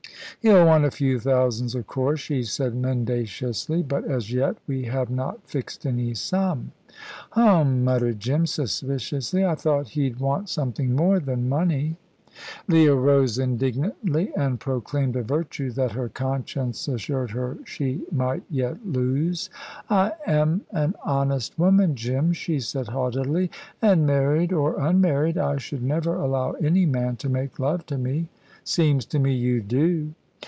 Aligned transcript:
"He'll 0.39 0.65
want 0.65 0.85
a 0.85 0.89
few 0.91 1.19
thousands, 1.19 1.75
of 1.75 1.85
course," 1.85 2.19
she 2.19 2.41
said 2.41 2.73
mendaciously; 2.73 3.83
"but, 3.83 4.05
as 4.05 4.33
yet, 4.33 4.55
we 4.65 4.85
have 4.85 5.11
not 5.11 5.47
fixed 5.47 5.85
any 5.85 6.15
sum." 6.15 6.71
"Hum," 7.31 7.83
muttered 7.83 8.19
Jim, 8.19 8.47
suspiciously. 8.47 9.45
"I 9.45 9.53
thought 9.53 9.89
he'd 9.89 10.19
want 10.19 10.49
something 10.49 10.95
more 10.95 11.19
than 11.19 11.47
money." 11.47 11.95
Leah 12.67 12.95
rose 12.95 13.37
indignantly, 13.37 14.31
and 14.35 14.59
proclaimed 14.59 15.15
a 15.15 15.21
virtue 15.21 15.69
that 15.73 15.91
her 15.91 16.09
conscience 16.09 16.87
assured 16.87 17.29
her 17.31 17.59
she 17.63 18.01
might 18.11 18.41
yet 18.49 18.83
lose. 18.83 19.51
"I 19.91 20.13
am 20.25 20.61
an 20.71 20.95
honest 21.05 21.59
woman, 21.59 21.93
Jim," 21.95 22.33
she 22.33 22.59
said 22.59 22.87
haughtily, 22.87 23.51
"and, 23.79 24.07
married 24.07 24.51
or 24.51 24.79
unmarried, 24.79 25.37
I 25.37 25.57
should 25.57 25.83
never 25.83 26.15
allow 26.15 26.53
any 26.53 26.87
man 26.87 27.15
to 27.17 27.29
make 27.29 27.59
love 27.59 27.85
to 27.87 27.99
me." 27.99 28.27
"Seems 28.63 29.05
to 29.07 29.19
me 29.19 29.33
you 29.35 29.61
do." 29.61 30.15